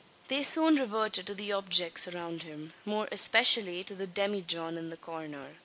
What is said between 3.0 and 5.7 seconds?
especially to the demijohn in the corner.